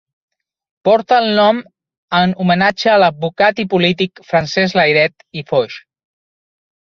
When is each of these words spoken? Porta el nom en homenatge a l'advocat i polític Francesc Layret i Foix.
Porta 0.87 1.17
el 1.23 1.27
nom 1.39 1.59
en 2.19 2.31
homenatge 2.45 2.89
a 2.93 2.97
l'advocat 3.03 3.61
i 3.63 3.65
polític 3.73 4.23
Francesc 4.31 4.79
Layret 4.79 5.27
i 5.41 5.45
Foix. 5.53 5.77